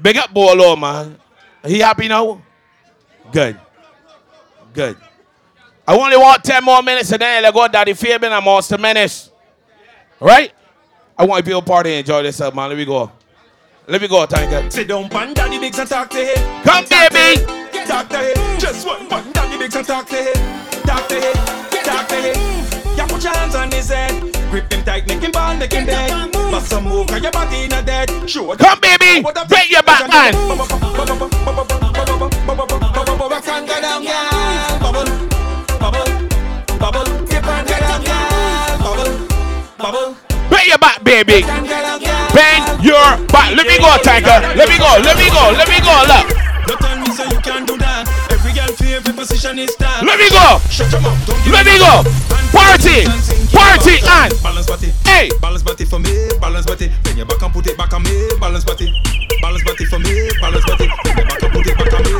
[0.00, 1.18] Big up Bolo, man.
[1.64, 2.40] He happy now?
[3.32, 3.58] Good.
[4.72, 4.96] Good.
[5.86, 9.30] I only want 10 more minutes and then let go Daddy Fabian and Monster Menace.
[10.20, 10.52] Right?
[11.16, 12.68] I want you people party and enjoy themselves, man.
[12.68, 13.10] Let me go.
[13.86, 14.70] Let me go, Tanker.
[14.70, 16.62] Sit down, pan Daddy Biggz and talk to him.
[16.62, 17.42] Come, baby.
[17.86, 18.60] Talk to him.
[18.60, 20.82] Just one pan Daddy Biggz and talk to him.
[20.82, 21.57] Talk to him.
[21.88, 22.58] Talk to him.
[23.18, 24.12] Put your hands on his head.
[24.50, 26.30] Grip him tight, make him ball, make him dead.
[26.32, 28.08] Bust some move, cause your body in a dead.
[28.30, 29.22] Show Come, baby.
[29.48, 30.34] Break your back, man.
[33.28, 34.78] Rock and go down, girl.
[34.78, 35.10] Bubble,
[35.82, 36.06] bubble,
[36.78, 37.26] bubble.
[37.26, 38.78] Tip and go down, girl.
[38.86, 39.12] Bubble,
[39.76, 40.16] bubble.
[40.48, 41.42] Bend your back, baby.
[41.42, 43.50] Bend your back.
[43.56, 44.38] Let me go, Tanker.
[44.54, 44.94] Let me go.
[45.02, 45.50] Let me go.
[45.58, 46.06] Let me go.
[46.06, 46.26] Look.
[46.68, 47.87] Don't tell me so you can't do that.
[48.48, 50.00] Every girl favorite position is that.
[50.00, 50.56] Let me go.
[50.72, 51.20] Shut your mouth.
[51.28, 52.00] Don't Let me go.
[52.48, 53.04] Party.
[53.52, 54.32] Party and.
[54.40, 54.88] Balance body.
[55.04, 55.28] Hey.
[55.36, 56.32] Balance body for me.
[56.40, 56.88] Balance body.
[57.04, 58.16] Bend your back and put it back on me.
[58.40, 58.88] Balance body.
[59.44, 60.32] Balance body for me.
[60.40, 60.88] Balance body.
[60.88, 62.12] Bend your back and put it back on me.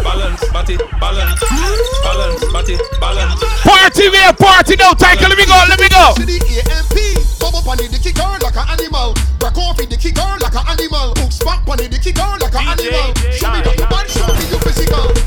[0.00, 0.76] Balance body.
[0.96, 1.44] Balance.
[1.44, 2.76] Balance body.
[2.96, 3.40] Balance.
[3.60, 5.28] Party, we a party now, Tanker.
[5.28, 5.60] Let me go.
[5.68, 6.16] Let me go.
[6.16, 6.96] To the AMP,
[7.36, 9.12] bub up on the dicky girl like an animal.
[9.36, 11.12] Break off the dicky girl like an animal.
[11.20, 13.12] Hook spot on the dicky girl like an animal.
[13.28, 15.19] Show me that you man, show me your physical.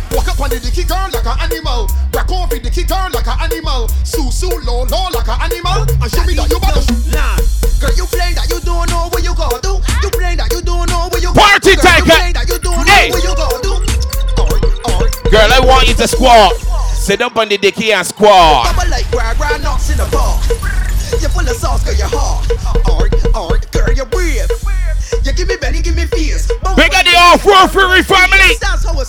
[0.43, 1.87] Walk up on the dicky girl like an animal.
[2.11, 3.87] Break off the dicky girl like an animal.
[4.03, 5.87] Sue sue low low like an animal.
[5.87, 7.39] And show me that you man.
[7.79, 9.79] Girl, you playing that you don't know what you gonna do.
[10.03, 11.79] You playing that you don't know what you gonna Party do.
[11.79, 12.19] Girl, you Tanker.
[12.19, 13.07] playing that you don't know Hey.
[13.15, 15.31] what you gonna do.
[15.31, 16.51] Girl, I want you to squat.
[16.91, 18.67] Sit up on the dicky and squat.
[18.75, 19.07] Bubble like
[21.33, 22.51] full of sauce, girl, you're hard.
[22.83, 24.51] Hard, hard, girl, you're brave.
[25.23, 26.51] You give me belly, give me fears.
[27.13, 28.57] Big up the all four Fury family.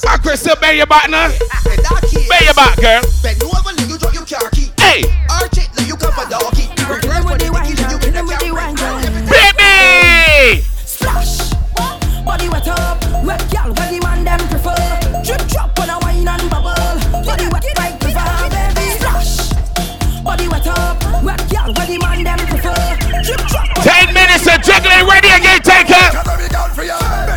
[0.06, 1.32] I Crystal, bend your back now.
[1.64, 3.00] Bend your back, girl.
[3.22, 4.68] Bend over, you drop your car key.
[4.76, 5.08] Hey.
[5.32, 6.68] Arch it, let you come for doggy.
[6.84, 9.00] Reverse for the dicky, let you get a car
[9.32, 10.60] Baby!
[10.84, 11.56] Splash.
[12.24, 14.76] Body wet up, wet gal, where the man them prefer.
[15.24, 16.76] Drip drop on a wine and bubble.
[17.24, 18.20] Body wet like river,
[18.52, 18.84] baby.
[19.00, 19.48] Splash.
[20.20, 22.76] Body wet up, wet gal, where the man them prefer.
[23.24, 23.64] Drip drop.
[23.80, 27.33] Ten minutes of juggling ready again, take her.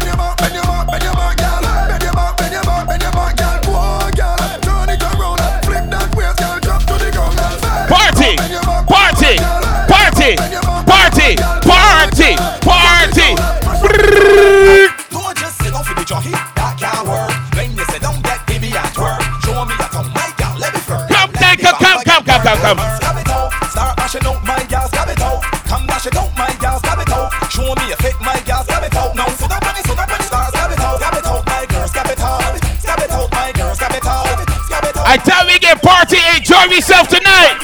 [22.47, 22.97] Come, come, come, come, come.
[22.97, 25.43] Scab it out, start mashing out my gal, scab it out.
[25.67, 27.27] Come dash it out, my gal, scab it out.
[27.51, 29.15] Show me a fit, my gal, scab it out.
[29.15, 31.25] Now sit up on it, sit up on it, start scab it out, scab it
[31.27, 32.55] out, my girl, scab it out.
[32.79, 34.27] Scab it out, my girl, scab it out.
[34.63, 35.07] Scab it out.
[35.07, 37.59] I tell we get party, enjoy yourself tonight.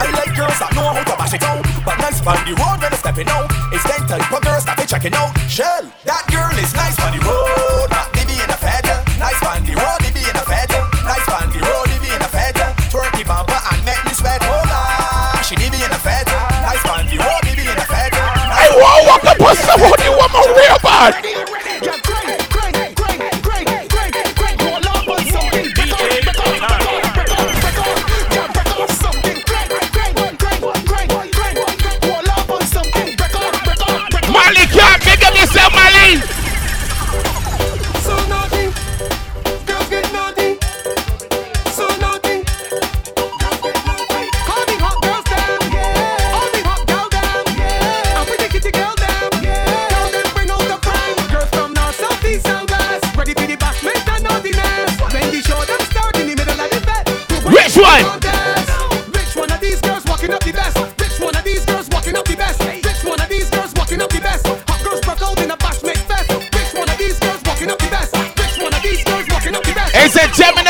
[0.00, 1.60] I like girls that know how to bash it out.
[1.84, 3.50] But nice on the road when they're stepping out.
[3.72, 5.36] It's that type of girls that they checking out.
[5.50, 5.87] Shell,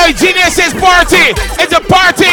[0.08, 1.34] Gemini Geniuses party.
[1.60, 2.24] It's a party.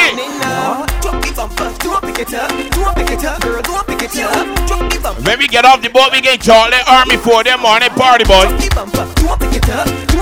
[5.24, 8.46] When we get off the boat, we get Charlie Army for them morning party, boy.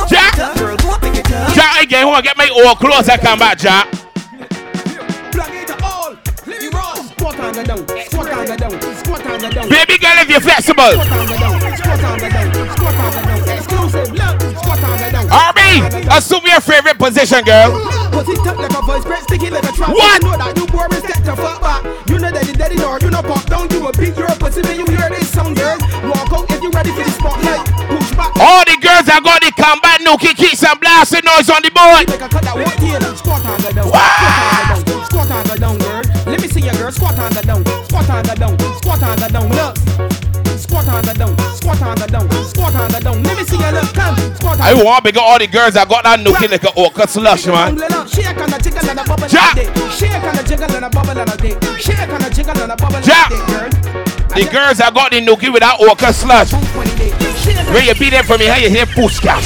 [0.07, 0.35] Jack,
[1.53, 3.09] Jack, again, who get my old clothes?
[3.09, 3.87] I come back, Jack.
[9.69, 11.52] Baby girl, if you're flexible.
[15.33, 15.81] Army,
[16.13, 17.73] assume your favorite position, girl.
[18.13, 19.89] Put it up like a voice, press sticky like a trap.
[19.89, 20.21] What?
[20.21, 21.81] You know that you boring, step to fuck back.
[22.05, 24.61] You know that the daddy door, you know pop down, you a beat your pussy
[24.61, 25.73] when you hear this song, girl.
[26.05, 27.65] Walk out if you ready for the spotlight.
[27.89, 28.29] Push back.
[28.37, 32.05] All the girls that got the combat nookie kicks and blasting noise on the board.
[32.05, 33.89] Make a cut that one tail, squat on the down.
[33.89, 36.03] Squat on the down, squat on the down, girl.
[36.29, 39.17] Let me see your girl, squat on the down, squat on the down, squat on
[39.17, 40.12] the down, look.
[40.93, 43.23] On the down, squat on the down, squat on the down.
[43.23, 44.15] Let me see your look, come.
[44.37, 47.07] Squat on I want big all the girls that got that nookie like a orca
[47.07, 47.73] slush, man.
[48.05, 49.57] Shake on the jiggle and a bubble Jack.
[49.57, 49.91] and a dick.
[49.91, 51.57] Shake on the jiggle and a bubble and a dick.
[51.81, 53.31] Shake on the jiggle and a bubble and Jack.
[53.31, 53.69] a dick, girl.
[54.37, 56.53] The girls that got the nookie with that orca slush.
[57.43, 59.43] When you beat them from here, you hear push gas.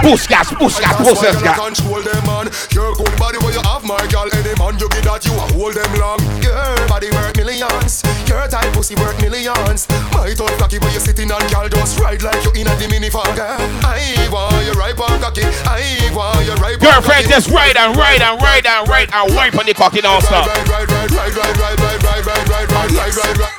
[0.00, 1.58] Push gas, push gas, push That's why gas.
[1.58, 2.46] you control them, man.
[2.72, 4.30] Your good body where you have, my girl.
[4.32, 6.20] Any man you give that, you a hold them long.
[6.40, 6.56] Your
[6.88, 8.00] body worth millions.
[8.24, 9.90] Your tight pussy worth millions.
[10.16, 11.68] My tongue flaky where you sitting on, girl.
[11.68, 13.60] Just ride like you in a the minivan, girl.
[13.84, 14.00] I
[14.32, 15.44] want you right on cocky.
[15.68, 15.84] I
[16.16, 19.58] want you right on Girlfriend, just ride and ride and ride and ride and wipe
[19.58, 20.46] on the cocky non-stop.
[20.48, 23.58] Ride, ride, ride, ride, ride, ride, ride, ride, ride, ride, ride, ride, ride, ride.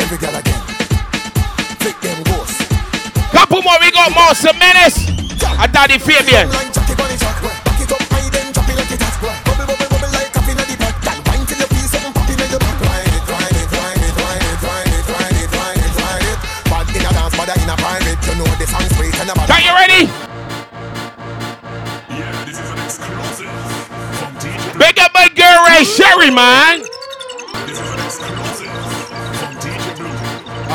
[0.00, 0.57] Every girl again.
[3.38, 4.98] Couple more, we got more Menace.
[5.62, 6.50] I Daddy Fabian.
[19.50, 20.10] Are you ready?
[22.10, 23.46] Yeah, this is an exclusive
[24.18, 24.78] from DJ.
[24.80, 26.97] Big up my girl Ray Sherry, man.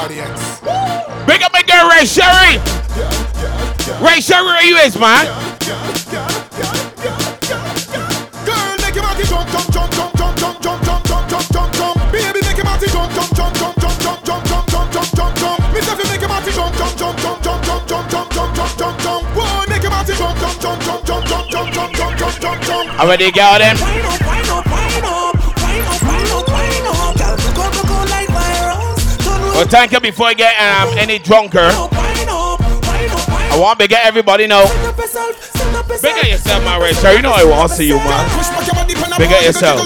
[0.03, 0.59] Audience.
[1.25, 2.59] Big up my girl Ray Sherry.
[4.03, 5.23] Ray Sherry, where you is, man?
[8.43, 11.71] Girl, make your body jump, jump, jump, jump, jump, jump, jump, jump, jump, jump, jump,
[11.71, 12.11] jump.
[12.11, 15.35] Baby, make your body jump, jump, jump, jump, jump, jump, jump, jump, jump, jump, jump,
[15.39, 15.71] jump.
[15.71, 18.99] Miss make your body jump, jump, jump, jump, jump, jump, jump, jump, jump, jump, jump,
[18.99, 19.23] jump.
[19.33, 22.61] Boy, make your body jump, jump, jump, jump, jump, jump, jump, jump, jump, jump, jump,
[22.61, 22.89] jump.
[22.99, 24.42] How ready, girl, them?
[29.53, 31.69] But thank you before I get um, any drunker.
[31.69, 34.65] I want to get everybody know.
[36.01, 36.93] Big up yourself, man, Ray.
[36.93, 38.27] Sure, you know I want to see you, man.
[39.17, 39.79] Big up yourself.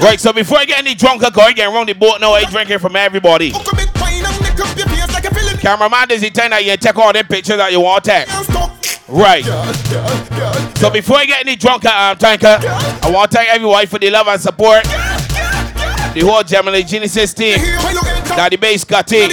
[0.00, 2.32] Right, so before I get any drunker, go and get the boat now.
[2.34, 3.52] I drinking from everybody.
[5.60, 8.28] Cameraman, does he tell that you take all them pictures that you want to take?
[9.08, 9.44] Right.
[10.78, 14.10] So before I get any drunker, um, tanker, I want to thank everyone for the
[14.10, 14.84] love and support.
[16.14, 19.26] The whole Gemini Geniuses team, Daddy Bass Scotty,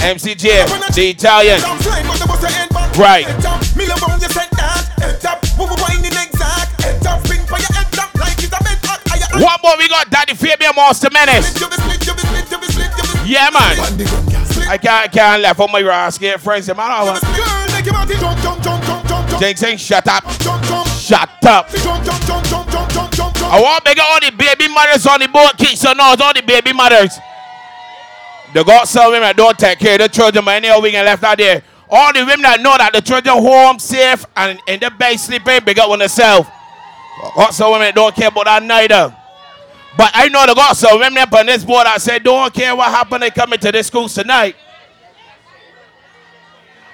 [0.00, 0.64] Emcee Jay,
[0.94, 1.60] the Italian.
[2.96, 3.26] Right.
[9.36, 10.08] What more we got?
[10.08, 11.52] Daddy Fabian Monster Menace.
[13.26, 13.76] Yeah, man.
[14.66, 16.16] I can't, can't laugh on my ass.
[16.16, 16.70] Get friends.
[16.70, 17.20] I want.
[19.38, 20.24] Jake saying, shut up.
[20.98, 21.68] Shut up.
[23.46, 25.56] I want to get all the baby mothers on the boat.
[25.56, 27.18] Kids so now, all the baby mothers.
[28.54, 31.06] The got some women that don't take care of the children, but any other weekend
[31.06, 31.62] left out there.
[31.90, 35.60] All the women that know that the children home safe and in the bed sleeping,
[35.64, 36.48] big up on themselves.
[37.36, 39.14] Got some women that don't care about that neither.
[39.96, 42.74] But I know the got some women up on this board that say, don't care
[42.74, 44.56] what happened, they coming to this school tonight.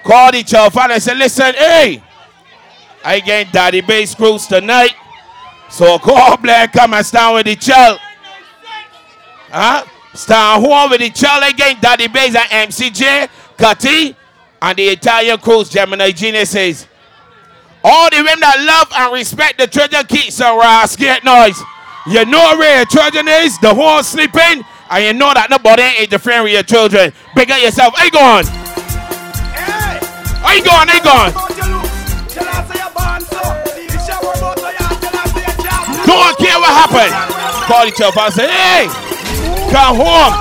[0.03, 2.03] Called each other and said, listen, hey,
[3.03, 4.93] I ain't getting daddy bass cruise tonight.
[5.71, 7.99] So call Black come and stand with the child.
[9.49, 9.85] Huh?
[10.13, 14.13] Stand home with the child again, Daddy Bass and Emcee Jay, Kati,
[14.61, 16.87] and the Italian cruise Gemini Geniuses.
[17.83, 21.59] All the women that love and respect the children keep some rascal noise.
[22.05, 26.01] You know where your children is, the whole sleeping, and you know that nobody ain't
[26.11, 27.13] interfering with your children.
[27.33, 27.97] Big up yourself.
[27.97, 28.43] Hey, gone.
[30.43, 31.50] Hey, gone, hey, gone.
[36.11, 37.13] Don't care what happened.
[37.67, 38.87] Call each other and say, hey,
[39.71, 40.33] come home.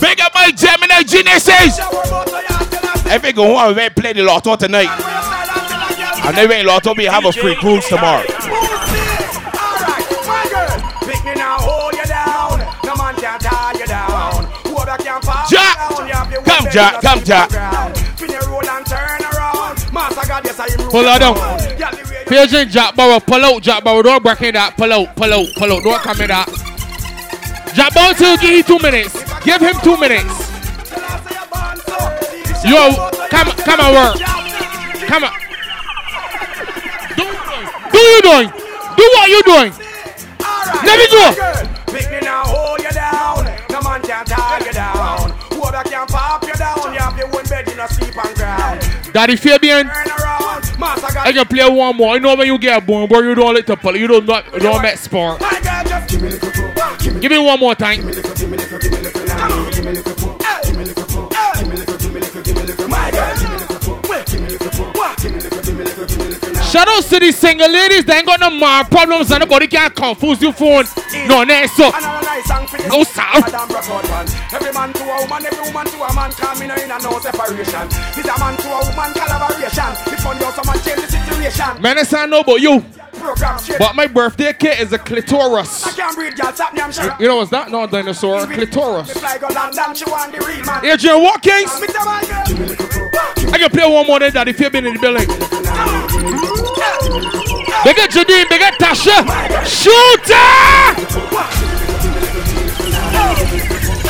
[0.00, 1.78] Big up my Gemini Geniuses.
[3.06, 4.88] If we go home, we play the lotto tonight.
[6.24, 8.31] And if we lotto, we have a free cruise tomorrow.
[16.72, 17.50] Jack, come, Jack.
[20.90, 21.36] Pull her down.
[22.26, 24.02] Patient Jack Barrow, pull out, Jack Barrow.
[24.02, 24.74] Don't break in that.
[24.76, 25.82] Pull out, pull out, pull out.
[25.82, 26.48] Don't come in that.
[27.74, 29.12] Jack Barrow to give you two minutes.
[29.44, 30.32] Give him two minutes.
[32.64, 34.16] Yo, come, come and work.
[35.08, 35.32] Come on.
[37.16, 37.24] Do,
[37.92, 38.48] do you doing?
[38.96, 39.72] Do what you doing?
[40.88, 41.32] Let me go.
[41.92, 43.44] Pick me now, hold you down.
[43.68, 45.30] No man can tie you down.
[45.52, 48.80] Whoever can pop you down, you have your own bed in a sleep on ground.
[49.12, 52.14] Daddy Fabian, I can play one more.
[52.14, 53.98] You know when you get born, boy, you don't like to play.
[53.98, 55.40] You don't not, you don't make sport.
[57.20, 58.00] Give me one more time.
[66.72, 69.90] Shout out to these single ladies that ain't got no more problems and nobody can
[69.90, 70.88] confuse your phone.
[71.28, 71.92] No, next up.
[72.88, 73.44] Go south.
[74.56, 77.20] Every man to a woman, every woman to a man, come in in a no
[77.20, 77.92] separation.
[78.16, 79.92] This a man to a woman collaboration.
[80.16, 81.82] It's funny how someone change the situation.
[81.82, 82.80] Man, I know about you.
[83.76, 85.84] But my birthday cake is a clitoris.
[85.86, 86.54] I can't breathe, y'all.
[86.54, 87.14] Stop me, I'm sure.
[87.20, 87.70] You know what's that?
[87.70, 89.12] Not a dinosaur, clitoris.
[89.12, 90.86] Fly go London, she want the real man.
[90.86, 91.80] Adrian Watkins.
[91.82, 93.52] Me tell my girl.
[93.52, 95.28] I can play one more than that if you've been in the building.
[95.68, 96.51] Ah!
[97.84, 99.24] They get Jadine, they get Tasha.
[99.66, 101.52] Shooter!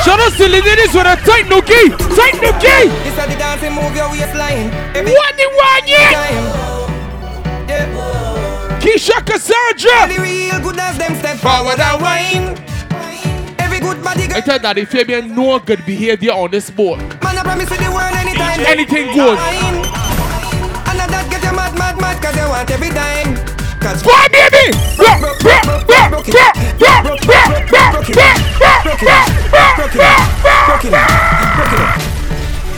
[0.04, 1.96] Shout out to the ladies with a tight nookie.
[2.16, 2.90] Tight nookie.
[3.04, 4.70] This is the dancing move your waistline.
[5.06, 6.82] What the one, yeah?
[8.80, 10.08] Keisha Cassandra.
[10.12, 12.58] The real good as them step forward and wine.
[13.58, 17.38] Every good body I tell that if you no good behavior on this boat, Man,
[17.38, 18.60] I promise you the world anytime.
[18.66, 20.01] anything good
[21.82, 23.34] mad, mad, cause they want every dime.
[23.80, 24.64] Cause Why, baby?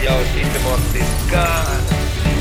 [0.05, 2.39] Yo, she's the most disgusting.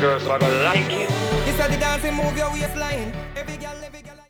[0.00, 1.08] Girls are gonna like it.
[1.44, 3.12] This is the dancing move your waistline.
[3.36, 3.79] Every girl.